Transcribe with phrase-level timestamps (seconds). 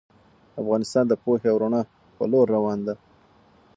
[0.61, 1.81] افغانستان د پوهې او رڼا
[2.17, 2.95] په لور روان دی.